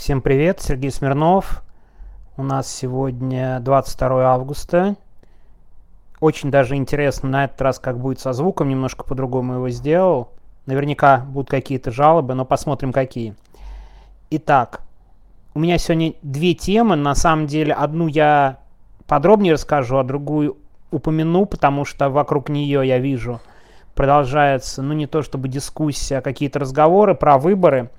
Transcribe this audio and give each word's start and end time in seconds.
Всем 0.00 0.22
привет, 0.22 0.62
Сергей 0.62 0.90
Смирнов. 0.90 1.62
У 2.38 2.42
нас 2.42 2.72
сегодня 2.72 3.60
22 3.60 4.32
августа. 4.32 4.96
Очень 6.20 6.50
даже 6.50 6.76
интересно 6.76 7.28
на 7.28 7.44
этот 7.44 7.60
раз, 7.60 7.78
как 7.78 7.98
будет 7.98 8.18
со 8.18 8.32
звуком, 8.32 8.70
немножко 8.70 9.04
по-другому 9.04 9.56
его 9.56 9.68
сделал. 9.68 10.30
Наверняка 10.64 11.18
будут 11.18 11.50
какие-то 11.50 11.90
жалобы, 11.90 12.32
но 12.32 12.46
посмотрим 12.46 12.94
какие. 12.94 13.34
Итак, 14.30 14.80
у 15.52 15.60
меня 15.60 15.76
сегодня 15.76 16.14
две 16.22 16.54
темы. 16.54 16.96
На 16.96 17.14
самом 17.14 17.46
деле, 17.46 17.74
одну 17.74 18.06
я 18.06 18.58
подробнее 19.06 19.52
расскажу, 19.52 19.98
а 19.98 20.02
другую 20.02 20.56
упомяну, 20.90 21.44
потому 21.44 21.84
что 21.84 22.08
вокруг 22.08 22.48
нее 22.48 22.88
я 22.88 22.98
вижу 22.98 23.38
продолжается, 23.94 24.80
ну 24.80 24.94
не 24.94 25.06
то 25.06 25.20
чтобы 25.20 25.48
дискуссия, 25.48 26.18
а 26.18 26.22
какие-то 26.22 26.58
разговоры 26.58 27.14
про 27.14 27.36
выборы 27.36 27.90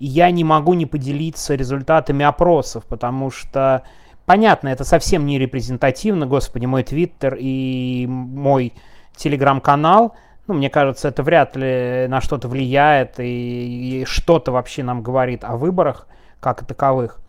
и 0.00 0.06
я 0.06 0.30
не 0.30 0.42
могу 0.42 0.74
не 0.74 0.86
поделиться 0.86 1.54
результатами 1.54 2.24
опросов, 2.24 2.84
потому 2.86 3.30
что, 3.30 3.82
понятно, 4.26 4.68
это 4.68 4.82
совсем 4.82 5.26
не 5.26 5.38
репрезентативно, 5.38 6.26
господи, 6.26 6.64
мой 6.66 6.82
твиттер 6.82 7.36
и 7.38 8.06
мой 8.08 8.72
телеграм-канал, 9.14 10.14
ну, 10.46 10.54
мне 10.54 10.70
кажется, 10.70 11.08
это 11.08 11.22
вряд 11.22 11.54
ли 11.54 12.06
на 12.08 12.20
что-то 12.20 12.48
влияет 12.48 13.20
и, 13.20 14.00
и 14.00 14.04
что-то 14.06 14.50
вообще 14.50 14.82
нам 14.82 15.02
говорит 15.02 15.44
о 15.44 15.56
выборах 15.56 16.08
как 16.40 16.66
таковых. 16.66 17.20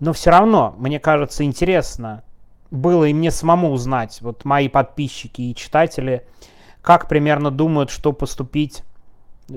Но 0.00 0.12
все 0.12 0.30
равно, 0.30 0.74
мне 0.76 0.98
кажется, 0.98 1.44
интересно 1.44 2.22
было 2.72 3.04
и 3.04 3.14
мне 3.14 3.30
самому 3.30 3.70
узнать, 3.70 4.18
вот 4.20 4.44
мои 4.44 4.68
подписчики 4.68 5.42
и 5.42 5.54
читатели, 5.54 6.26
как 6.82 7.08
примерно 7.08 7.52
думают, 7.52 7.90
что 7.90 8.12
поступить, 8.12 8.82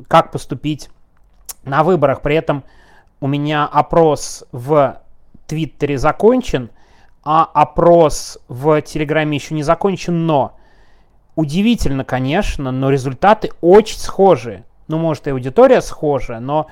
как 0.08 0.32
поступить 0.32 0.90
на 1.70 1.84
выборах. 1.84 2.22
При 2.22 2.36
этом 2.36 2.64
у 3.22 3.28
меня 3.28 3.66
опрос 3.66 4.46
в 4.52 5.02
Твиттере 5.48 5.98
закончен, 5.98 6.70
а 7.24 7.44
опрос 7.44 8.40
в 8.48 8.82
Телеграме 8.82 9.38
еще 9.38 9.56
не 9.56 9.64
закончен, 9.64 10.26
но 10.26 10.58
удивительно, 11.36 12.04
конечно, 12.04 12.72
но 12.72 12.90
результаты 12.90 13.52
очень 13.62 14.00
схожие. 14.00 14.66
Ну, 14.88 14.98
может, 14.98 15.28
и 15.28 15.32
аудитория 15.32 15.82
схожая, 15.82 16.40
но 16.40 16.68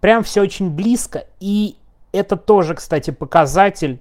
прям 0.00 0.22
все 0.22 0.42
очень 0.42 0.70
близко. 0.70 1.24
И 1.40 1.76
это 2.12 2.36
тоже, 2.36 2.74
кстати, 2.74 3.10
показатель, 3.10 4.00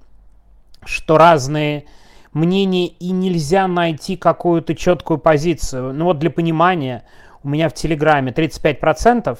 что 0.83 1.17
разные 1.17 1.85
мнения 2.33 2.87
и 2.87 3.11
нельзя 3.11 3.67
найти 3.67 4.17
какую-то 4.17 4.75
четкую 4.75 5.17
позицию. 5.17 5.93
Ну 5.93 6.05
вот 6.05 6.19
для 6.19 6.29
понимания, 6.29 7.03
у 7.43 7.49
меня 7.49 7.69
в 7.69 7.73
Телеграме 7.73 8.31
35% 8.31 9.37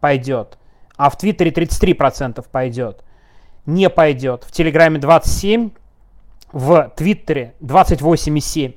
пойдет, 0.00 0.58
а 0.96 1.10
в 1.10 1.16
Твиттере 1.16 1.50
33% 1.50 2.44
пойдет. 2.50 3.04
Не 3.66 3.90
пойдет. 3.90 4.44
В 4.44 4.52
Телеграме 4.52 4.98
27, 4.98 5.70
в 6.52 6.92
Твиттере 6.96 7.54
28,7. 7.60 8.76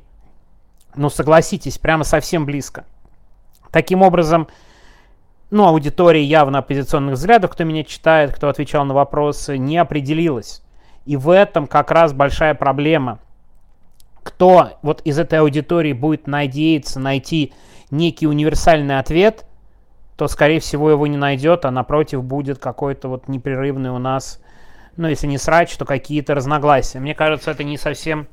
Ну, 0.95 1.09
согласитесь, 1.09 1.77
прямо 1.77 2.03
совсем 2.03 2.45
близко. 2.45 2.85
Таким 3.71 4.01
образом, 4.01 4.49
ну, 5.49 5.65
аудитория 5.65 6.23
явно 6.23 6.59
оппозиционных 6.59 7.15
взглядов, 7.15 7.51
кто 7.51 7.63
меня 7.63 7.83
читает, 7.83 8.33
кто 8.35 8.49
отвечал 8.49 8.83
на 8.83 8.93
вопросы, 8.93 9.57
не 9.57 9.77
определилась. 9.77 10.61
И 11.05 11.15
в 11.15 11.29
этом 11.29 11.67
как 11.67 11.89
раз 11.91 12.13
большая 12.13 12.53
проблема. 12.53 13.19
Кто 14.23 14.77
вот 14.81 15.01
из 15.03 15.17
этой 15.17 15.39
аудитории 15.39 15.93
будет 15.93 16.27
надеяться 16.27 16.99
найти 16.99 17.53
некий 17.89 18.27
универсальный 18.27 18.99
ответ– 18.99 19.45
то, 20.21 20.27
скорее 20.27 20.59
всего, 20.59 20.91
его 20.91 21.07
не 21.07 21.17
найдет, 21.17 21.65
а 21.65 21.71
напротив 21.71 22.23
будет 22.23 22.59
какой-то 22.59 23.07
вот 23.07 23.27
непрерывный 23.27 23.89
у 23.89 23.97
нас, 23.97 24.39
ну, 24.95 25.07
если 25.07 25.25
не 25.25 25.39
срач, 25.39 25.75
то 25.75 25.83
какие-то 25.83 26.35
разногласия. 26.35 26.99
Мне 26.99 27.15
кажется, 27.15 27.49
это 27.49 27.63
не 27.63 27.75
совсем 27.75 28.27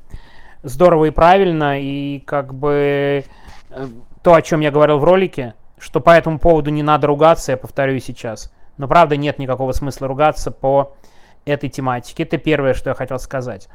здорово 0.61 1.05
и 1.05 1.09
правильно, 1.09 1.81
и 1.81 2.19
как 2.19 2.53
бы 2.53 3.25
э, 3.71 3.87
то, 4.21 4.35
о 4.35 4.41
чем 4.43 4.59
я 4.59 4.69
говорил 4.69 4.99
в 4.99 5.03
ролике, 5.03 5.55
что 5.79 5.99
по 5.99 6.11
этому 6.11 6.37
поводу 6.37 6.69
не 6.69 6.83
надо 6.83 7.07
ругаться, 7.07 7.53
я 7.53 7.57
повторю 7.57 7.97
сейчас. 7.97 8.53
Но 8.77 8.87
правда 8.87 9.17
нет 9.17 9.39
никакого 9.39 9.71
смысла 9.71 10.07
ругаться 10.07 10.51
по 10.51 10.95
этой 11.45 11.69
тематике. 11.69 12.21
Это 12.21 12.37
первое, 12.37 12.75
что 12.75 12.91
я 12.91 12.93
хотел 12.93 13.17
сказать. 13.17 13.67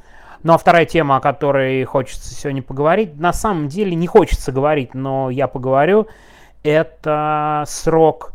Ну 0.45 0.53
а 0.53 0.59
вторая 0.59 0.87
тема, 0.87 1.17
о 1.17 1.21
которой 1.21 1.83
хочется 1.83 2.33
сегодня 2.33 2.63
поговорить, 2.63 3.19
на 3.19 3.33
самом 3.33 3.67
деле 3.67 3.97
не 3.97 4.07
хочется 4.07 4.53
говорить, 4.53 4.95
но 4.95 5.31
я 5.31 5.49
поговорю, 5.49 6.07
это 6.65 7.63
срок 7.69 8.33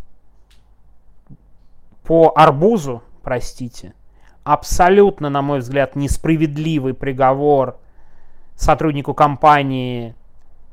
по 2.04 2.32
арбузу, 2.36 3.04
простите, 3.24 3.94
абсолютно, 4.46 5.30
на 5.30 5.42
мой 5.42 5.60
взгляд, 5.60 5.96
несправедливый 5.96 6.94
приговор 6.94 7.78
сотруднику 8.56 9.14
компании 9.14 10.16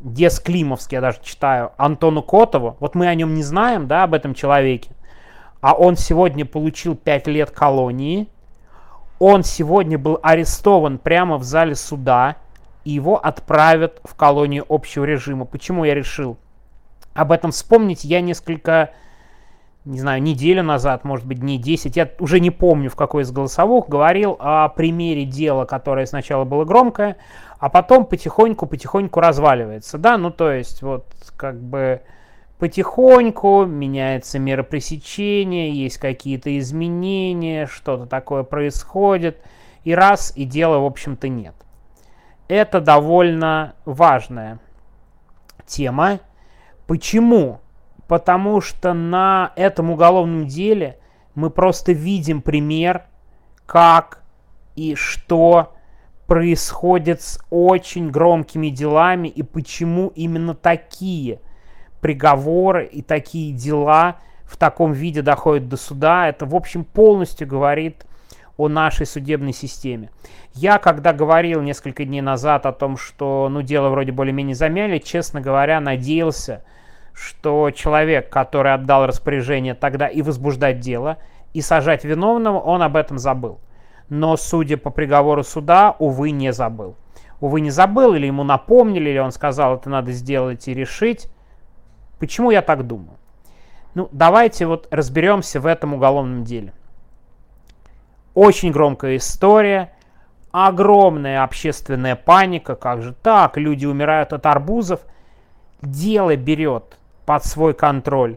Десклимовский, 0.01 0.97
я 0.97 1.01
даже 1.01 1.21
читаю, 1.23 1.73
Антону 1.79 2.23
Котову. 2.23 2.77
Вот 2.81 2.95
мы 2.95 3.07
о 3.07 3.15
нем 3.15 3.35
не 3.35 3.43
знаем, 3.43 3.89
да, 3.89 4.05
об 4.05 4.13
этом 4.13 4.35
человеке. 4.35 4.91
А 5.61 5.73
он 5.73 5.97
сегодня 5.97 6.45
получил 6.45 6.95
5 6.95 7.27
лет 7.29 7.51
колонии. 7.51 8.29
Он 9.19 9.43
сегодня 9.43 9.99
был 9.99 10.19
арестован 10.23 10.99
прямо 10.99 11.39
в 11.39 11.45
зале 11.45 11.75
суда. 11.75 12.37
И 12.85 12.91
его 12.91 13.17
отправят 13.17 14.01
в 14.05 14.15
колонию 14.15 14.67
общего 14.69 15.05
режима. 15.05 15.47
Почему 15.47 15.85
я 15.85 15.95
решил 15.95 16.37
об 17.17 17.33
этом 17.33 17.51
вспомнить 17.51 18.05
я 18.05 18.21
несколько, 18.21 18.91
не 19.85 19.99
знаю, 19.99 20.23
неделю 20.23 20.63
назад, 20.63 21.05
может 21.05 21.27
быть, 21.27 21.41
дней 21.41 21.59
10, 21.59 21.97
я 21.97 22.11
уже 22.19 22.41
не 22.41 22.51
помню, 22.51 22.91
в 22.91 22.97
какой 22.97 23.23
из 23.23 23.33
голосовых, 23.33 23.89
говорил 23.89 24.37
о 24.39 24.69
примере 24.69 25.25
дела, 25.25 25.65
которое 25.65 26.07
сначала 26.07 26.45
было 26.45 26.65
громкое, 26.65 27.17
а 27.59 27.69
потом 27.71 28.05
потихоньку-потихоньку 28.05 29.21
разваливается, 29.21 29.99
да, 29.99 30.19
ну 30.19 30.31
то 30.31 30.53
есть 30.53 30.83
вот 30.83 31.07
как 31.37 31.61
бы 31.61 32.03
потихоньку 32.59 33.65
меняется 33.65 34.39
мера 34.39 34.63
пресечения, 34.63 35.71
есть 35.71 35.99
какие-то 35.99 36.57
изменения, 36.59 37.67
что-то 37.67 38.07
такое 38.07 38.43
происходит, 38.43 39.41
и 39.85 39.95
раз, 39.95 40.33
и 40.37 40.45
дела, 40.45 40.79
в 40.79 40.85
общем-то, 40.85 41.29
нет. 41.29 41.55
Это 42.49 42.81
довольно 42.81 43.75
важная 43.85 44.59
тема, 45.67 46.21
Почему? 46.87 47.61
Потому 48.09 48.61
что 48.61 48.93
на 48.93 49.53
этом 49.57 49.91
уголовном 49.91 50.47
деле 50.47 50.99
мы 51.35 51.51
просто 51.51 51.93
видим 51.93 52.41
пример, 52.41 53.05
как 53.67 54.23
и 54.77 54.95
что 54.95 55.75
происходит 56.27 57.23
с 57.23 57.41
очень 57.51 58.11
громкими 58.11 58.69
делами 58.69 59.29
и 59.29 59.43
почему 59.43 60.13
именно 60.15 60.55
такие 60.55 61.41
приговоры 62.01 62.87
и 62.87 63.03
такие 63.03 63.53
дела 63.53 64.19
в 64.45 64.57
таком 64.57 64.93
виде 64.93 65.23
доходят 65.23 65.69
до 65.69 65.77
суда. 65.77 66.29
Это, 66.29 66.47
в 66.47 66.55
общем, 66.55 66.85
полностью 66.85 67.49
говорит 67.49 68.07
о 68.57 68.69
нашей 68.69 69.07
судебной 69.07 69.53
системе. 69.53 70.11
Я, 70.55 70.79
когда 70.79 71.13
говорил 71.13 71.61
несколько 71.61 72.05
дней 72.05 72.23
назад 72.23 72.67
о 72.67 72.73
том, 72.73 72.97
что 72.97 73.49
ну, 73.51 73.63
дело 73.63 73.91
вроде 73.91 74.13
более-менее 74.13 74.55
замяли, 74.55 74.99
честно 74.99 75.41
говоря, 75.41 75.81
надеялся, 75.81 76.65
что 77.13 77.71
человек, 77.71 78.31
который 78.31 78.75
отдал 78.75 79.07
распоряжение 79.07 79.75
тогда 79.75 80.07
и 80.07 80.23
возбуждать 80.23 80.81
дело, 80.81 81.19
и 81.55 81.61
сажать 81.61 82.05
виновного, 82.05 82.59
он 82.59 82.83
об 82.83 82.97
этом 82.97 83.19
забыл. 83.19 83.61
Но, 84.09 84.37
судя 84.37 84.77
по 84.77 84.91
приговору 84.91 85.43
суда, 85.43 85.97
увы, 85.99 86.31
не 86.31 86.53
забыл. 86.53 86.97
Увы, 87.41 87.61
не 87.61 87.71
забыл, 87.71 88.15
или 88.15 88.27
ему 88.27 88.45
напомнили, 88.45 89.11
или 89.11 89.19
он 89.19 89.33
сказал, 89.33 89.77
это 89.77 89.91
надо 89.91 90.13
сделать 90.13 90.69
и 90.69 90.75
решить. 90.75 91.29
Почему 92.19 92.51
я 92.51 92.63
так 92.63 92.87
думаю? 92.87 93.19
Ну, 93.95 94.09
давайте 94.13 94.67
вот 94.67 94.89
разберемся 94.91 95.61
в 95.61 95.67
этом 95.67 95.95
уголовном 95.95 96.45
деле. 96.45 96.73
Очень 98.37 98.71
громкая 98.71 99.17
история, 99.17 99.93
огромная 100.51 101.43
общественная 101.43 102.17
паника, 102.17 102.75
как 102.75 103.01
же 103.01 103.15
так, 103.15 103.57
люди 103.57 103.87
умирают 103.87 104.35
от 104.35 104.45
арбузов. 104.45 105.01
Дело 105.81 106.37
берет 106.37 106.99
под 107.25 107.47
свой 107.47 107.73
контроль 107.73 108.37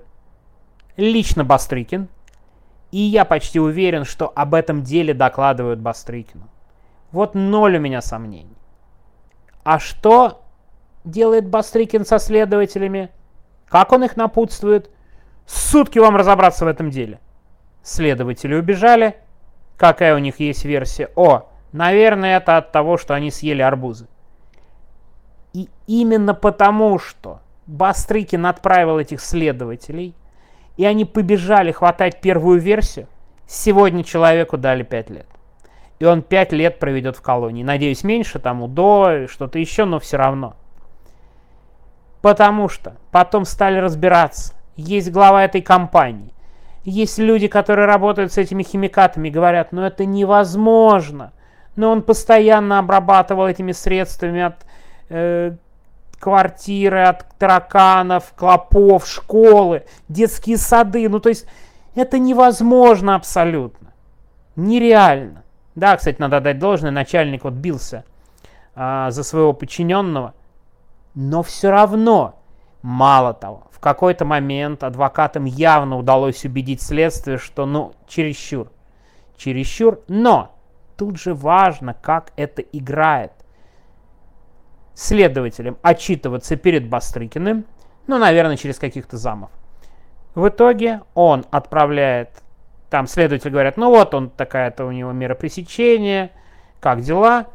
лично 0.96 1.44
Бастрыкин. 1.44 2.08
И 2.92 2.98
я 2.98 3.26
почти 3.26 3.60
уверен, 3.60 4.06
что 4.06 4.32
об 4.34 4.54
этом 4.54 4.84
деле 4.84 5.14
докладывают 5.14 5.82
Бастрыкину. 5.82 6.48
Вот 7.12 7.36
ноль 7.36 7.76
у 7.76 7.82
меня 7.82 8.02
сомнений. 8.02 8.56
А 9.66 9.80
что 9.80 10.46
делает 11.04 11.50
Бастрыкин 11.50 12.06
со 12.06 12.20
следователями? 12.20 13.10
Как 13.68 13.92
он 13.92 14.06
их 14.06 14.16
напутствует? 14.16 14.90
Сутки 15.46 16.00
вам 16.00 16.16
разобраться 16.16 16.64
в 16.64 16.70
этом 16.70 16.90
деле. 16.90 17.20
Следователи 17.84 18.56
убежали. 18.56 19.18
Какая 19.80 20.14
у 20.14 20.18
них 20.18 20.42
есть 20.42 20.66
версия? 20.66 21.10
О, 21.16 21.48
наверное, 21.72 22.36
это 22.38 22.58
от 22.58 22.74
того, 22.74 22.98
что 22.98 23.14
они 23.14 23.32
съели 23.32 23.62
арбузы. 23.62 24.08
И 25.54 25.70
именно 25.88 26.34
потому, 26.34 27.00
что 27.00 27.40
Бастрыкин 27.66 28.46
отправил 28.46 29.00
этих 29.00 29.22
следователей, 29.22 30.16
и 30.76 30.84
они 30.84 31.06
побежали 31.06 31.72
хватать 31.72 32.20
первую 32.20 32.60
версию. 32.60 33.08
Сегодня 33.48 34.04
человеку 34.04 34.58
дали 34.58 34.84
5 34.84 35.10
лет. 35.12 35.28
И 36.00 36.06
он 36.06 36.24
5 36.24 36.52
лет 36.52 36.78
проведет 36.78 37.16
в 37.16 37.22
колонии. 37.22 37.64
Надеюсь, 37.64 38.04
меньше, 38.04 38.40
там, 38.40 38.62
УДО, 38.62 39.28
что-то 39.28 39.60
еще, 39.60 39.86
но 39.86 40.00
все 40.00 40.18
равно. 40.18 40.58
Потому 42.22 42.68
что 42.68 42.98
потом 43.12 43.46
стали 43.46 43.80
разбираться. 43.80 44.54
Есть 44.76 45.10
глава 45.10 45.46
этой 45.46 45.62
компании. 45.62 46.34
Есть 46.84 47.18
люди, 47.18 47.48
которые 47.48 47.86
работают 47.86 48.32
с 48.32 48.38
этими 48.38 48.64
химикатами, 48.64 49.30
говорят, 49.30 49.72
ну 49.72 49.82
это 49.82 50.06
невозможно. 50.06 51.34
Но 51.76 51.92
он 51.92 52.02
постоянно 52.02 52.80
обрабатывал 52.80 53.48
этими 53.48 53.72
средствами 53.72 54.42
от 54.42 54.66
э, 55.10 55.56
квартиры, 56.20 57.04
от 57.04 57.26
тараканов, 57.38 58.34
клопов, 58.36 59.08
школы, 59.08 59.84
детские 60.08 60.58
сады. 60.58 61.08
Ну 61.10 61.20
то 61.20 61.30
есть 61.30 61.46
это 61.96 62.20
невозможно 62.20 63.16
абсолютно. 63.16 63.94
Нереально. 64.56 65.44
Да, 65.76 65.96
кстати, 65.96 66.18
надо 66.20 66.42
дать 66.42 66.60
должное, 66.60 66.92
начальник 66.92 67.44
вот 67.44 67.54
бился 67.54 68.04
а, 68.76 69.12
за 69.12 69.24
своего 69.24 69.54
подчиненного. 69.54 70.34
Но 71.16 71.44
все 71.44 71.70
равно, 71.70 72.39
мало 72.82 73.34
того, 73.34 73.68
в 73.72 73.80
какой-то 73.80 74.26
момент 74.26 74.84
адвокатам 74.84 75.46
явно 75.46 75.98
удалось 75.98 76.46
убедить 76.46 76.82
следствие, 76.82 77.38
что, 77.38 77.66
ну, 77.66 77.94
чересчур. 78.08 78.72
Чересчур, 79.38 80.02
но 80.08 80.56
тут 80.98 81.18
же 81.18 81.34
важно, 81.34 81.94
как 81.94 82.34
это 82.36 82.62
играет. 82.62 83.32
Следователям 84.94 85.78
отчитываться 85.82 86.58
перед 86.58 86.90
Бастрыкиным, 86.90 87.66
ну, 88.08 88.18
наверное, 88.18 88.58
через 88.58 88.78
каких-то 88.80 89.18
замов. 89.18 89.50
В 90.36 90.48
итоге 90.50 91.02
он 91.14 91.46
отправляет, 91.52 92.44
там 92.90 93.08
следователи 93.08 93.50
говорят, 93.50 93.78
ну 93.78 93.90
вот 93.90 94.14
он 94.14 94.30
такая-то 94.30 94.86
у 94.86 94.92
него 94.92 95.12
мера 95.12 95.36
пресечения, 95.36 96.32
как 96.80 97.02
дела, 97.02 97.48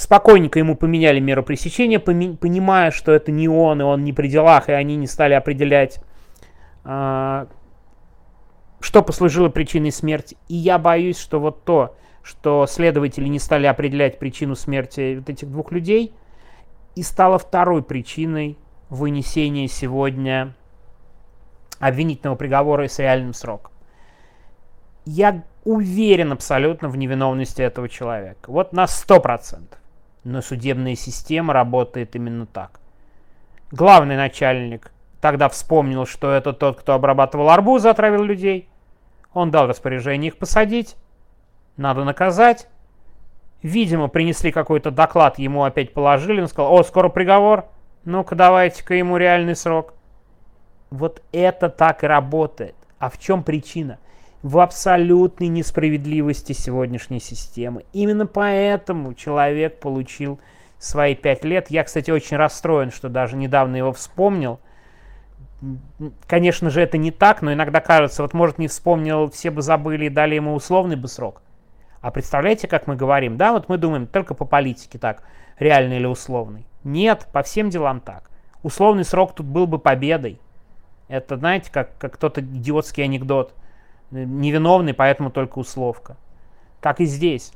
спокойненько 0.00 0.58
ему 0.58 0.76
поменяли 0.76 1.20
меру 1.20 1.42
пресечения, 1.42 1.98
понимая, 1.98 2.90
что 2.90 3.12
это 3.12 3.30
не 3.30 3.48
он, 3.48 3.82
и 3.82 3.84
он 3.84 4.02
не 4.02 4.14
при 4.14 4.28
делах, 4.28 4.70
и 4.70 4.72
они 4.72 4.96
не 4.96 5.06
стали 5.06 5.34
определять, 5.34 6.00
а, 6.84 7.48
что 8.80 9.02
послужило 9.02 9.50
причиной 9.50 9.92
смерти. 9.92 10.38
И 10.48 10.56
я 10.56 10.78
боюсь, 10.78 11.18
что 11.18 11.38
вот 11.38 11.64
то, 11.64 11.96
что 12.22 12.66
следователи 12.66 13.28
не 13.28 13.38
стали 13.38 13.66
определять 13.66 14.18
причину 14.18 14.54
смерти 14.54 15.16
вот 15.18 15.28
этих 15.28 15.50
двух 15.50 15.70
людей, 15.70 16.14
и 16.96 17.02
стало 17.02 17.38
второй 17.38 17.82
причиной 17.82 18.56
вынесения 18.88 19.68
сегодня 19.68 20.54
обвинительного 21.78 22.36
приговора 22.36 22.88
с 22.88 22.98
реальным 22.98 23.34
сроком. 23.34 23.72
Я 25.04 25.44
уверен 25.64 26.32
абсолютно 26.32 26.88
в 26.88 26.96
невиновности 26.96 27.60
этого 27.60 27.88
человека. 27.88 28.50
Вот 28.50 28.72
на 28.72 28.84
100%. 28.84 29.79
Но 30.24 30.42
судебная 30.42 30.96
система 30.96 31.52
работает 31.52 32.14
именно 32.14 32.46
так. 32.46 32.80
Главный 33.70 34.16
начальник 34.16 34.92
тогда 35.20 35.48
вспомнил, 35.48 36.06
что 36.06 36.30
это 36.32 36.52
тот, 36.52 36.80
кто 36.80 36.94
обрабатывал 36.94 37.50
арбузы, 37.50 37.88
отравил 37.88 38.22
людей. 38.22 38.68
Он 39.32 39.50
дал 39.50 39.66
распоряжение 39.66 40.28
их 40.28 40.38
посадить. 40.38 40.96
Надо 41.76 42.04
наказать. 42.04 42.68
Видимо, 43.62 44.08
принесли 44.08 44.52
какой-то 44.52 44.90
доклад, 44.90 45.38
ему 45.38 45.64
опять 45.64 45.92
положили. 45.92 46.40
Он 46.40 46.48
сказал, 46.48 46.72
о, 46.74 46.82
скоро 46.82 47.08
приговор. 47.08 47.66
Ну-ка, 48.04 48.34
давайте-ка 48.34 48.94
ему 48.94 49.18
реальный 49.18 49.54
срок. 49.54 49.94
Вот 50.90 51.22
это 51.32 51.68
так 51.68 52.02
и 52.02 52.06
работает. 52.06 52.74
А 52.98 53.10
в 53.10 53.18
чем 53.18 53.42
причина? 53.42 53.98
В 54.42 54.58
абсолютной 54.58 55.48
несправедливости 55.48 56.52
сегодняшней 56.52 57.20
системы. 57.20 57.84
Именно 57.92 58.26
поэтому 58.26 59.14
человек 59.14 59.80
получил 59.80 60.40
свои 60.78 61.14
пять 61.14 61.44
лет. 61.44 61.70
Я, 61.70 61.84
кстати, 61.84 62.10
очень 62.10 62.38
расстроен, 62.38 62.90
что 62.90 63.08
даже 63.08 63.36
недавно 63.36 63.76
его 63.76 63.92
вспомнил. 63.92 64.60
Конечно 66.26 66.70
же, 66.70 66.80
это 66.80 66.96
не 66.96 67.10
так, 67.10 67.42
но 67.42 67.52
иногда 67.52 67.80
кажется, 67.80 68.22
вот 68.22 68.32
может 68.32 68.56
не 68.56 68.66
вспомнил, 68.66 69.30
все 69.30 69.50
бы 69.50 69.60
забыли 69.60 70.06
и 70.06 70.10
дали 70.10 70.36
ему 70.36 70.54
условный 70.54 70.96
бы 70.96 71.06
срок. 71.06 71.42
А 72.00 72.10
представляете, 72.10 72.66
как 72.66 72.86
мы 72.86 72.96
говорим, 72.96 73.36
да, 73.36 73.52
вот 73.52 73.68
мы 73.68 73.76
думаем 73.76 74.06
только 74.06 74.32
по 74.32 74.46
политике 74.46 74.98
так, 74.98 75.22
реальный 75.58 75.96
или 75.96 76.06
условный. 76.06 76.64
Нет, 76.82 77.26
по 77.30 77.42
всем 77.42 77.68
делам 77.68 78.00
так. 78.00 78.30
Условный 78.62 79.04
срок 79.04 79.34
тут 79.34 79.44
был 79.44 79.66
бы 79.66 79.78
победой. 79.78 80.40
Это, 81.08 81.36
знаете, 81.36 81.70
как, 81.70 81.98
как 81.98 82.16
тот 82.16 82.38
идиотский 82.38 83.04
анекдот– 83.04 83.52
невиновный, 84.10 84.94
поэтому 84.94 85.30
только 85.30 85.58
условка. 85.58 86.16
Как 86.80 87.00
и 87.00 87.04
здесь. 87.04 87.52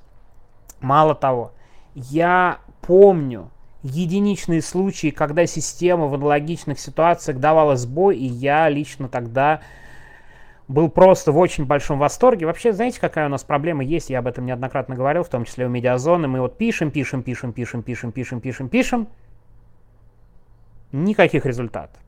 Мало 0.80 1.14
того, 1.14 1.52
я 1.94 2.58
помню 2.82 3.50
единичные 3.82 4.62
случаи, 4.62 5.10
когда 5.10 5.46
система 5.46 6.06
в 6.06 6.14
аналогичных 6.14 6.78
ситуациях 6.78 7.38
давала 7.38 7.76
сбой, 7.76 8.16
и 8.16 8.24
я 8.24 8.68
лично 8.68 9.08
тогда 9.08 9.60
был 10.68 10.88
просто 10.88 11.32
в 11.32 11.38
очень 11.38 11.66
большом 11.66 11.98
восторге. 11.98 12.46
Вообще, 12.46 12.72
знаете, 12.72 13.00
какая 13.00 13.26
у 13.26 13.28
нас 13.28 13.44
проблема 13.44 13.84
есть? 13.84 14.10
Я 14.10 14.20
об 14.20 14.26
этом 14.26 14.46
неоднократно 14.46 14.94
говорил, 14.94 15.22
в 15.22 15.28
том 15.28 15.44
числе 15.44 15.66
у 15.66 15.68
медиазоны. 15.68 16.26
Мы 16.28 16.40
вот 16.40 16.56
пишем, 16.56 16.90
пишем, 16.90 17.22
пишем, 17.22 17.52
пишем, 17.52 17.82
пишем, 17.82 18.12
пишем, 18.12 18.40
пишем, 18.40 18.68
пишем. 18.68 19.08
Никаких 20.92 21.44
результатов. 21.44 22.00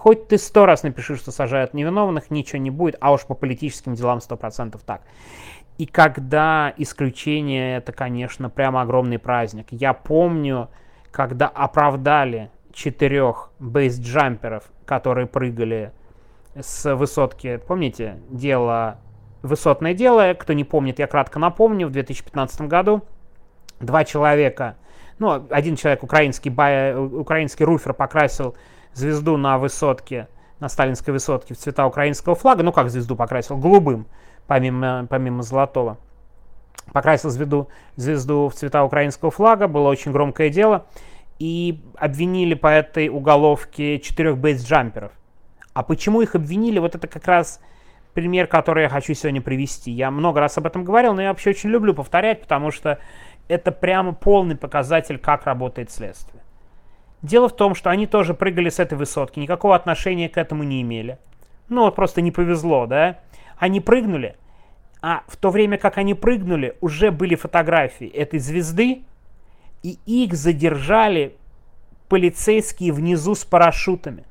Хоть 0.00 0.28
ты 0.28 0.38
сто 0.38 0.64
раз 0.64 0.82
напиши, 0.82 1.16
что 1.16 1.30
сажают 1.30 1.74
невиновных, 1.74 2.30
ничего 2.30 2.58
не 2.58 2.70
будет, 2.70 2.96
а 3.02 3.12
уж 3.12 3.26
по 3.26 3.34
политическим 3.34 3.92
делам 3.92 4.22
сто 4.22 4.34
процентов 4.34 4.80
так. 4.80 5.02
И 5.76 5.84
когда 5.84 6.72
исключение, 6.78 7.76
это, 7.76 7.92
конечно, 7.92 8.48
прямо 8.48 8.80
огромный 8.80 9.18
праздник. 9.18 9.66
Я 9.72 9.92
помню, 9.92 10.70
когда 11.10 11.48
оправдали 11.48 12.50
четырех 12.72 13.50
бейсджамперов, 13.58 14.64
которые 14.86 15.26
прыгали 15.26 15.92
с 16.58 16.96
высотки. 16.96 17.60
Помните, 17.66 18.16
дело, 18.30 18.96
высотное 19.42 19.92
дело, 19.92 20.32
кто 20.32 20.54
не 20.54 20.64
помнит, 20.64 20.98
я 20.98 21.08
кратко 21.08 21.38
напомню, 21.38 21.88
в 21.88 21.90
2015 21.90 22.62
году 22.62 23.02
два 23.80 24.04
человека, 24.04 24.76
ну, 25.18 25.46
один 25.50 25.76
человек, 25.76 26.02
украинский, 26.02 26.50
бай, 26.50 26.96
украинский 26.96 27.66
руфер 27.66 27.92
покрасил 27.92 28.56
звезду 28.94 29.36
на 29.36 29.58
высотке, 29.58 30.28
на 30.58 30.68
сталинской 30.68 31.12
высотке 31.12 31.54
в 31.54 31.58
цвета 31.58 31.86
украинского 31.86 32.34
флага, 32.34 32.62
ну 32.62 32.72
как 32.72 32.90
звезду 32.90 33.16
покрасил, 33.16 33.56
голубым, 33.56 34.06
помимо, 34.46 35.06
помимо 35.08 35.42
золотого. 35.42 35.98
Покрасил 36.92 37.30
звезду, 37.30 37.68
звезду 37.96 38.48
в 38.48 38.54
цвета 38.54 38.84
украинского 38.84 39.30
флага, 39.30 39.68
было 39.68 39.88
очень 39.88 40.12
громкое 40.12 40.50
дело, 40.50 40.86
и 41.38 41.82
обвинили 41.96 42.54
по 42.54 42.66
этой 42.66 43.08
уголовке 43.08 43.98
четырех 44.00 44.38
бейсджамперов. 44.38 45.12
А 45.72 45.82
почему 45.82 46.20
их 46.20 46.34
обвинили, 46.34 46.78
вот 46.78 46.94
это 46.94 47.06
как 47.06 47.26
раз 47.26 47.60
пример, 48.12 48.46
который 48.46 48.84
я 48.84 48.88
хочу 48.88 49.14
сегодня 49.14 49.40
привести. 49.40 49.90
Я 49.90 50.10
много 50.10 50.40
раз 50.40 50.58
об 50.58 50.66
этом 50.66 50.84
говорил, 50.84 51.14
но 51.14 51.22
я 51.22 51.28
вообще 51.28 51.50
очень 51.50 51.70
люблю 51.70 51.94
повторять, 51.94 52.42
потому 52.42 52.70
что 52.70 52.98
это 53.48 53.72
прямо 53.72 54.12
полный 54.12 54.56
показатель, 54.56 55.18
как 55.18 55.44
работает 55.46 55.90
следствие. 55.90 56.42
Дело 57.22 57.48
в 57.48 57.56
том, 57.56 57.74
что 57.74 57.90
они 57.90 58.06
тоже 58.06 58.34
прыгали 58.34 58.70
с 58.70 58.78
этой 58.78 58.96
высотки, 58.96 59.38
никакого 59.38 59.76
отношения 59.76 60.28
к 60.28 60.38
этому 60.38 60.62
не 60.62 60.80
имели. 60.80 61.18
Ну 61.68 61.82
вот 61.82 61.94
просто 61.94 62.22
не 62.22 62.30
повезло, 62.30 62.86
да? 62.86 63.20
Они 63.58 63.80
прыгнули, 63.80 64.36
а 65.02 65.22
в 65.26 65.36
то 65.36 65.50
время 65.50 65.76
как 65.78 65.98
они 65.98 66.14
прыгнули, 66.14 66.76
уже 66.80 67.10
были 67.10 67.34
фотографии 67.34 68.08
этой 68.08 68.38
звезды, 68.38 69.02
и 69.82 69.98
их 70.06 70.34
задержали 70.34 71.36
полицейские 72.08 72.92
внизу 72.92 73.34
с 73.34 73.44
парашютами. 73.44 74.24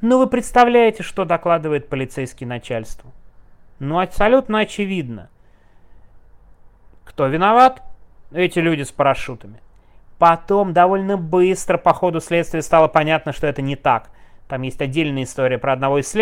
Ну 0.00 0.18
вы 0.18 0.26
представляете, 0.26 1.02
что 1.02 1.24
докладывает 1.24 1.88
полицейский 1.88 2.46
начальству? 2.46 3.12
Ну 3.78 4.00
абсолютно 4.00 4.60
очевидно. 4.60 5.30
Кто 7.04 7.26
виноват? 7.26 7.82
Эти 8.32 8.58
люди 8.58 8.82
с 8.82 8.90
парашютами. 8.90 9.60
Потом 10.22 10.72
довольно 10.72 11.16
быстро 11.16 11.78
по 11.78 11.92
ходу 11.92 12.20
следствия 12.20 12.62
стало 12.62 12.86
понятно, 12.86 13.32
что 13.32 13.48
это 13.48 13.60
не 13.60 13.74
так. 13.74 14.08
Там 14.46 14.62
есть 14.62 14.80
отдельная 14.80 15.24
история 15.24 15.58
про 15.58 15.72
одного 15.72 15.98
из. 15.98 16.14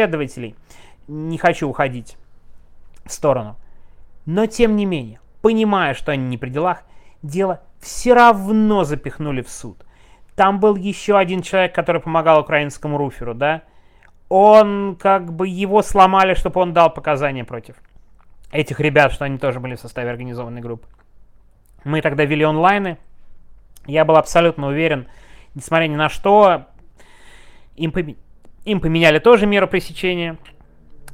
Не 1.06 1.36
хочу 1.36 1.68
уходить 1.68 2.16
в 3.04 3.12
сторону. 3.12 3.56
Но 4.24 4.46
тем 4.46 4.74
не 4.76 4.86
менее, 4.86 5.20
понимая, 5.42 5.92
что 5.92 6.12
они 6.12 6.24
не 6.28 6.38
при 6.38 6.48
делах, 6.48 6.84
дело 7.20 7.60
все 7.78 8.14
равно 8.14 8.84
запихнули 8.84 9.42
в 9.42 9.50
суд. 9.50 9.84
Там 10.34 10.60
был 10.60 10.76
еще 10.76 11.18
один 11.18 11.42
человек, 11.42 11.74
который 11.74 12.00
помогал 12.00 12.40
украинскому 12.40 12.96
руферу, 12.96 13.34
да? 13.34 13.64
Он, 14.30 14.96
как 14.98 15.30
бы, 15.30 15.46
его 15.46 15.82
сломали, 15.82 16.32
чтобы 16.32 16.62
он 16.62 16.72
дал 16.72 16.88
показания 16.88 17.44
против 17.44 17.76
этих 18.50 18.80
ребят, 18.80 19.12
что 19.12 19.26
они 19.26 19.36
тоже 19.36 19.60
были 19.60 19.74
в 19.74 19.80
составе 19.80 20.08
организованной 20.08 20.62
группы. 20.62 20.88
Мы 21.84 22.00
тогда 22.00 22.24
вели 22.24 22.44
онлайны, 22.44 22.96
я 23.90 24.04
был 24.04 24.16
абсолютно 24.16 24.68
уверен, 24.68 25.08
несмотря 25.54 25.86
ни 25.86 25.96
на 25.96 26.08
что, 26.08 26.66
им, 27.76 27.92
им 28.64 28.80
поменяли 28.80 29.18
тоже 29.18 29.46
меру 29.46 29.68
пресечения. 29.68 30.38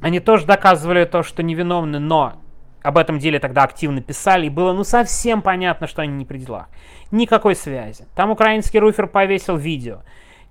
Они 0.01 0.19
тоже 0.19 0.45
доказывали 0.45 1.05
то, 1.05 1.23
что 1.23 1.43
невиновны, 1.43 1.99
но 1.99 2.41
об 2.83 2.97
этом 2.97 3.19
деле 3.19 3.39
тогда 3.39 3.63
активно 3.63 4.01
писали, 4.01 4.45
и 4.45 4.49
было 4.49 4.73
ну 4.73 4.83
совсем 4.83 5.41
понятно, 5.41 5.87
что 5.87 6.03
они 6.03 6.13
не 6.13 6.25
при 6.25 6.37
делах. 6.37 6.67
Никакой 7.11 7.55
связи. 7.55 8.05
Там 8.15 8.29
украинский 8.31 8.79
руфер 8.79 9.07
повесил 9.07 9.57
видео. 9.57 10.03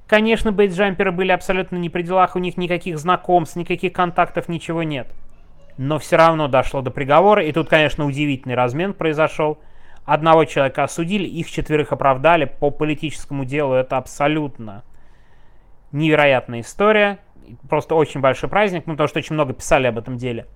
Конечно, 0.07 0.53
бейджамперы 0.53 1.13
были 1.13 1.33
абсолютно 1.33 1.77
не 1.77 1.91
при 1.91 2.03
делах, 2.03 2.37
у 2.37 2.39
них 2.39 2.57
никаких 2.57 2.99
знакомств, 2.99 3.57
никаких 3.57 3.93
контактов, 3.93 4.49
ничего 4.49 4.83
нет. 4.83 5.09
Но 5.79 5.99
все 5.99 6.17
равно 6.17 6.49
дошло 6.49 6.81
до 6.81 6.91
приговора, 6.91 7.45
и 7.45 7.53
тут, 7.53 7.69
конечно, 7.69 8.07
удивительный 8.07 8.55
размен 8.55 8.95
произошел. 8.95 9.59
Одного 10.07 10.45
человека 10.45 10.85
осудили, 10.85 11.27
их 11.27 11.51
четверых 11.51 11.93
оправдали 11.93 12.45
по 12.45 12.71
политическому 12.71 13.45
делу. 13.45 13.75
Это 13.75 13.97
абсолютно 13.97 14.85
невероятная 15.91 16.61
история. 16.61 17.19
Просто 17.69 17.97
очень 17.97 18.21
большой 18.21 18.49
праздник, 18.49 18.85
ну, 18.87 18.95
потому 18.95 19.09
что 19.09 19.19
очень 19.19 19.35
много 19.35 19.53
писали 19.53 19.89
об 19.89 19.99
этом 19.99 20.17
деле. 20.17 20.47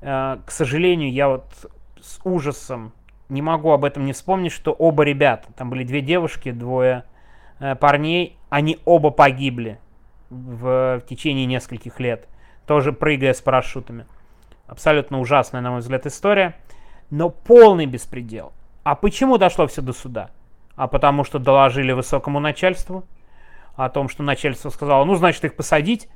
Э, 0.00 0.38
к 0.44 0.50
сожалению, 0.50 1.12
я 1.12 1.28
вот 1.28 1.46
с 2.00 2.20
ужасом 2.24 2.92
не 3.28 3.40
могу 3.40 3.70
об 3.70 3.84
этом 3.84 4.04
не 4.04 4.12
вспомнить, 4.12 4.52
что 4.52 4.72
оба 4.72 5.04
ребята, 5.04 5.48
там 5.56 5.70
были 5.70 5.84
две 5.84 6.00
девушки, 6.00 6.50
двое 6.50 7.04
э, 7.60 7.76
парней, 7.76 8.36
они 8.50 8.80
оба 8.84 9.10
погибли 9.10 9.78
в, 10.28 11.00
в 11.00 11.06
течение 11.08 11.46
нескольких 11.46 12.00
лет, 12.00 12.28
тоже 12.66 12.92
прыгая 12.92 13.32
с 13.32 13.40
парашютами. 13.40 14.06
Абсолютно 14.66 15.20
ужасная, 15.20 15.60
на 15.60 15.70
мой 15.70 15.80
взгляд, 15.80 16.06
история, 16.06 16.56
но 17.10 17.30
полный 17.30 17.86
беспредел. 17.86 18.52
А 18.86 18.94
почему 18.94 19.36
дошло 19.36 19.66
все 19.66 19.82
до 19.82 19.92
суда? 19.92 20.30
А 20.76 20.86
потому 20.86 21.24
что 21.24 21.40
доложили 21.40 21.90
высокому 21.90 22.38
начальству 22.38 23.02
о 23.74 23.88
том, 23.88 24.08
что 24.08 24.22
начальство 24.22 24.70
сказало, 24.70 25.04
ну, 25.04 25.16
значит, 25.16 25.44
их 25.44 25.56
посадить. 25.56 26.08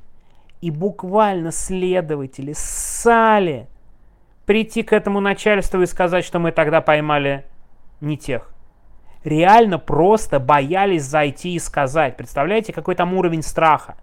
И 0.61 0.71
буквально 0.71 1.51
следователи 1.51 2.53
ссали 2.55 3.67
прийти 4.45 4.83
к 4.83 4.93
этому 4.93 5.19
начальству 5.19 5.81
и 5.81 5.85
сказать, 5.85 6.23
что 6.23 6.39
мы 6.39 6.53
тогда 6.53 6.79
поймали 6.79 7.45
не 7.99 8.17
тех. 8.17 8.49
Реально 9.25 9.77
просто 9.77 10.39
боялись 10.39 11.03
зайти 11.03 11.55
и 11.55 11.59
сказать. 11.59 12.15
Представляете, 12.15 12.71
какой 12.71 12.95
там 12.95 13.13
уровень 13.15 13.43
страха? 13.43 13.97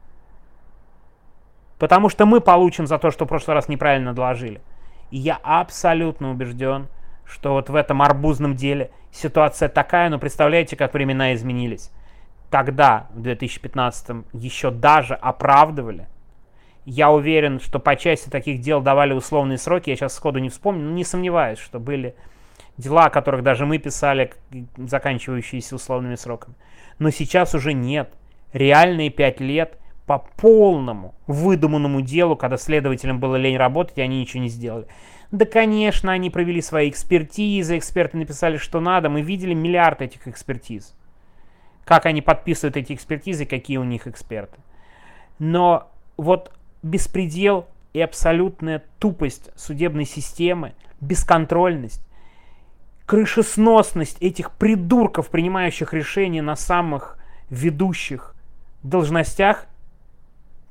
Потому 1.78 2.10
что 2.10 2.26
мы 2.26 2.42
получим 2.42 2.86
за 2.86 2.98
то, 2.98 3.10
что 3.10 3.24
в 3.24 3.28
прошлый 3.28 3.54
раз 3.54 3.68
неправильно 3.68 4.12
доложили. 4.12 4.60
И 5.10 5.16
я 5.16 5.38
абсолютно 5.42 6.30
убежден, 6.32 6.88
что 7.28 7.52
вот 7.52 7.68
в 7.68 7.74
этом 7.74 8.02
арбузном 8.02 8.56
деле 8.56 8.90
ситуация 9.12 9.68
такая, 9.68 10.08
но 10.08 10.18
представляете, 10.18 10.76
как 10.76 10.94
времена 10.94 11.34
изменились. 11.34 11.90
Тогда, 12.50 13.08
в 13.10 13.20
2015 13.20 14.24
еще 14.32 14.70
даже 14.70 15.14
оправдывали– 15.14 16.08
я 16.90 17.10
уверен, 17.10 17.60
что 17.60 17.80
по 17.80 17.96
части 17.96 18.30
таких 18.30 18.62
дел 18.62 18.80
давали 18.80 19.12
условные 19.12 19.58
сроки. 19.58 19.90
Я 19.90 19.96
сейчас 19.96 20.14
сходу 20.14 20.38
не 20.38 20.48
вспомню, 20.48 20.84
но 20.84 20.92
не 20.92 21.04
сомневаюсь, 21.04 21.58
что 21.58 21.78
были 21.78 22.14
дела, 22.78 23.04
о 23.04 23.10
которых 23.10 23.42
даже 23.42 23.66
мы 23.66 23.76
писали, 23.76 24.32
заканчивающиеся 24.78 25.74
условными 25.74 26.14
сроками. 26.14 26.54
Но 26.98 27.10
сейчас 27.10 27.54
уже 27.54 27.74
нет. 27.74 28.10
Реальные 28.54 29.10
пять 29.10 29.38
лет 29.38 29.78
по 30.06 30.20
полному 30.38 31.14
выдуманному 31.26 32.00
делу, 32.00 32.36
когда 32.36 32.56
следователям 32.56 33.20
было 33.20 33.36
лень 33.36 33.58
работать, 33.58 33.98
и 33.98 34.00
они 34.00 34.22
ничего 34.22 34.44
не 34.44 34.48
сделали. 34.48 34.86
Да, 35.30 35.44
конечно, 35.44 36.12
они 36.12 36.30
провели 36.30 36.62
свои 36.62 36.88
экспертизы, 36.88 37.76
эксперты 37.76 38.16
написали, 38.16 38.56
что 38.56 38.80
надо. 38.80 39.10
Мы 39.10 39.20
видели 39.20 39.54
миллиард 39.54 40.00
этих 40.00 40.26
экспертиз. 40.26 40.94
Как 41.84 42.06
они 42.06 42.22
подписывают 42.22 42.76
эти 42.76 42.94
экспертизы, 42.94 43.44
какие 43.44 43.76
у 43.76 43.84
них 43.84 44.06
эксперты. 44.06 44.58
Но 45.38 45.90
вот 46.16 46.52
беспредел 46.82 47.66
и 47.92 48.00
абсолютная 48.00 48.82
тупость 48.98 49.50
судебной 49.56 50.04
системы, 50.04 50.74
бесконтрольность, 51.00 52.02
крышесносность 53.06 54.18
этих 54.20 54.50
придурков, 54.52 55.28
принимающих 55.28 55.94
решения 55.94 56.42
на 56.42 56.56
самых 56.56 57.18
ведущих 57.50 58.34
должностях, 58.82 59.66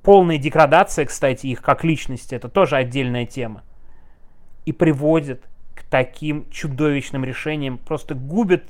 полная 0.03 0.37
деградация, 0.37 1.05
кстати, 1.05 1.47
их 1.47 1.61
как 1.61 1.83
личности, 1.83 2.35
это 2.35 2.47
тоже 2.47 2.75
отдельная 2.75 3.25
тема, 3.25 3.63
и 4.67 4.71
приводит 4.71 5.43
к 5.73 5.83
таким 5.83 6.49
чудовищным 6.51 7.25
решениям, 7.25 7.77
просто 7.77 8.13
губит 8.13 8.65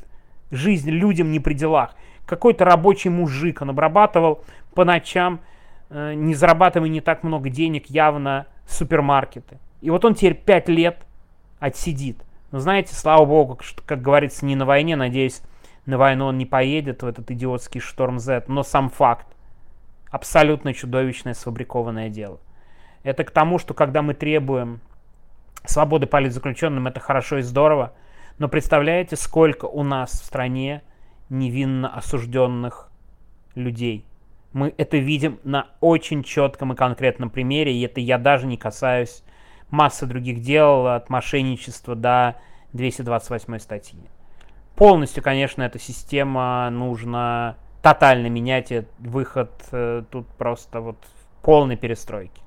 жизнь 0.51 0.89
людям 0.89 1.32
не 1.32 1.39
при 1.39 1.54
делах. 1.54 1.96
Какой-то 2.25 2.63
рабочий 2.63 3.10
мужик, 3.10 3.62
он 3.62 3.72
обрабатывал 3.72 4.44
по 4.74 4.86
ночам 4.86 5.42
Э, 5.89 6.13
не 6.13 6.34
зарабатывая 6.34 6.89
не 6.89 7.01
так 7.01 7.24
много 7.24 7.50
денег, 7.50 7.88
явно 7.88 8.48
супермаркеты. 8.68 9.58
И 9.82 9.89
вот 9.89 10.04
он 10.06 10.16
теперь 10.16 10.36
пять 10.36 10.68
лет 10.68 11.06
отсидит. 11.60 12.24
Но 12.51 12.60
знаете, 12.60 12.96
слава 12.96 13.25
богу, 13.25 13.58
что, 13.62 13.82
как 13.86 14.01
говорится, 14.01 14.46
не 14.46 14.56
на 14.56 14.66
войне, 14.66 14.96
надеюсь, 14.96 15.42
на 15.86 15.98
войну 15.98 16.25
он 16.25 16.38
не 16.38 16.46
поедет 16.46 17.04
в 17.04 17.06
этот 17.06 17.30
идиотский 17.32 17.80
шторм 17.80 18.20
Z, 18.20 18.46
но 18.48 18.63
сам 18.63 18.89
факт. 18.89 19.27
Абсолютно 20.10 20.74
чудовищное 20.74 21.34
сфабрикованное 21.34 22.10
дело. 22.10 22.39
Это 23.04 23.24
к 23.24 23.32
тому, 23.32 23.60
что 23.60 23.74
когда 23.74 24.01
мы 24.01 24.13
требуем 24.13 24.82
свободы 25.70 26.08
политзаключенным, 26.08 26.88
это 26.88 27.00
хорошо 27.00 27.38
и 27.38 27.42
здорово, 27.42 27.94
но 28.38 28.48
представляете, 28.48 29.16
сколько 29.16 29.66
у 29.66 29.84
нас 29.84 30.12
в 30.12 30.26
стране 30.26 30.82
невинно 31.30 31.94
осужденных 31.94 32.90
людей– 33.56 34.06
мы 34.58 34.74
это 34.78 34.98
видим 34.98 35.40
на 35.44 35.68
очень 35.82 36.24
четком 36.24 36.74
и 36.74 36.76
конкретном 36.76 37.30
примере, 37.30 37.76
и 37.76 37.82
это 37.82 38.00
я 38.00 38.18
даже 38.18 38.48
не 38.48 38.58
касаюсь 38.58 39.24
массы 39.70 40.06
других 40.06 40.42
дел, 40.42 40.88
от 40.88 41.10
мошенничества 41.10 41.96
до 41.96 42.36
228 42.74 43.60
статьи. 43.60 44.00
Полностью, 44.76 45.22
конечно, 45.22 45.62
эта 45.62 45.78
система 45.80 46.70
нужно 46.72 47.58
тотально 47.84 48.28
менять, 48.28 48.72
и 48.72 48.86
выход 49.00 49.52
э, 49.72 50.04
тут 50.10 50.28
просто 50.28 50.82
вот 50.82 50.98
полной 51.42 51.76
перестройки. 51.76 52.42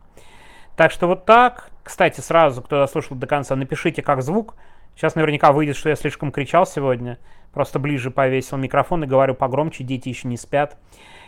Так 0.80 0.92
что 0.92 1.08
вот 1.08 1.26
так. 1.26 1.68
Кстати, 1.82 2.22
сразу, 2.22 2.62
кто 2.62 2.78
дослушал 2.78 3.14
до 3.14 3.26
конца, 3.26 3.54
напишите, 3.54 4.00
как 4.00 4.22
звук. 4.22 4.54
Сейчас 4.96 5.14
наверняка 5.14 5.52
выйдет, 5.52 5.76
что 5.76 5.90
я 5.90 5.94
слишком 5.94 6.32
кричал 6.32 6.64
сегодня. 6.64 7.18
Просто 7.52 7.78
ближе 7.78 8.10
повесил 8.10 8.56
микрофон 8.56 9.04
и 9.04 9.06
говорю 9.06 9.34
погромче, 9.34 9.84
дети 9.84 10.08
еще 10.08 10.26
не 10.26 10.38
спят. 10.38 10.78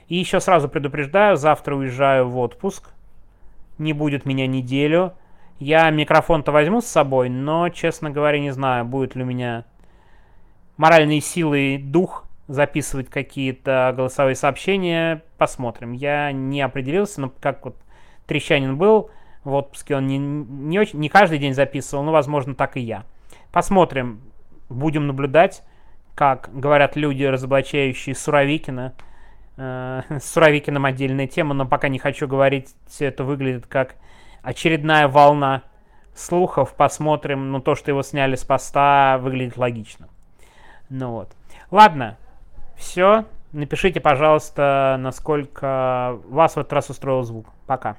И 0.08 0.16
еще 0.16 0.40
сразу 0.40 0.70
предупреждаю, 0.70 1.36
завтра 1.36 1.74
уезжаю 1.76 2.30
в 2.30 2.38
отпуск. 2.38 2.94
Не 3.76 3.92
будет 3.92 4.24
меня 4.24 4.46
неделю. 4.46 5.12
Я 5.58 5.90
микрофон-то 5.90 6.50
возьму 6.50 6.80
с 6.80 6.86
собой, 6.86 7.28
но, 7.28 7.68
честно 7.68 8.08
говоря, 8.08 8.40
не 8.40 8.52
знаю, 8.52 8.86
будет 8.86 9.16
ли 9.16 9.22
у 9.22 9.26
меня 9.26 9.66
моральные 10.78 11.20
силы 11.20 11.74
и 11.74 11.76
дух 11.76 12.24
записывать 12.48 13.10
какие-то 13.10 13.92
голосовые 13.94 14.34
сообщения. 14.34 15.22
Посмотрим. 15.36 15.92
Я 15.92 16.32
не 16.32 16.62
определился, 16.62 17.20
но 17.20 17.30
как 17.38 17.66
вот 17.66 17.76
Трещанин 18.26 18.78
был 18.78 19.10
в 19.44 19.52
отпуске, 19.52 19.96
он 19.96 20.06
не, 20.06 20.18
не, 20.18 20.78
очень, 20.78 20.98
не 20.98 21.08
каждый 21.08 21.38
день 21.38 21.54
записывал, 21.54 22.02
но, 22.02 22.12
возможно, 22.12 22.54
так 22.54 22.76
и 22.76 22.80
я. 22.80 23.04
Посмотрим, 23.50 24.20
будем 24.68 25.06
наблюдать, 25.06 25.62
как 26.14 26.50
говорят 26.52 26.96
люди, 26.96 27.24
разоблачающие 27.24 28.14
Суровикина, 28.14 28.94
Э, 29.56 30.02
с 30.08 30.24
Суровикиным 30.32 30.84
отдельная 30.84 31.26
тема, 31.26 31.54
но 31.54 31.66
пока 31.66 31.88
не 31.88 31.98
хочу 31.98 32.26
говорить, 32.26 32.74
все 32.86 33.06
это 33.06 33.24
выглядит 33.24 33.66
как 33.66 33.96
очередная 34.42 35.08
волна 35.08 35.62
слухов. 36.14 36.74
Посмотрим, 36.74 37.52
ну 37.52 37.60
то, 37.60 37.74
что 37.74 37.90
его 37.90 38.02
сняли 38.02 38.36
с 38.36 38.44
поста, 38.44 39.18
выглядит 39.20 39.56
логично. 39.56 40.08
Ну 40.88 41.12
вот. 41.12 41.30
Ладно, 41.70 42.18
все. 42.76 43.24
Напишите, 43.52 44.00
пожалуйста, 44.00 44.96
насколько 44.98 46.18
вас 46.26 46.56
в 46.56 46.58
этот 46.58 46.72
раз 46.72 46.90
устроил 46.90 47.22
звук. 47.22 47.46
Пока. 47.66 47.96